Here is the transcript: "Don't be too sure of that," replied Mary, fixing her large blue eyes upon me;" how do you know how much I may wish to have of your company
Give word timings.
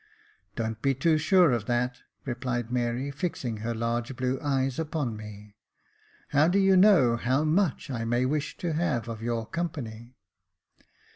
"Don't 0.55 0.81
be 0.81 0.95
too 0.95 1.19
sure 1.19 1.51
of 1.51 1.67
that," 1.67 1.99
replied 2.25 2.71
Mary, 2.71 3.11
fixing 3.11 3.57
her 3.57 3.75
large 3.75 4.15
blue 4.15 4.39
eyes 4.41 4.79
upon 4.79 5.15
me;" 5.15 5.53
how 6.29 6.47
do 6.47 6.57
you 6.57 6.75
know 6.75 7.17
how 7.17 7.43
much 7.43 7.91
I 7.91 8.03
may 8.03 8.25
wish 8.25 8.57
to 8.57 8.73
have 8.73 9.07
of 9.07 9.21
your 9.21 9.45
company 9.45 10.15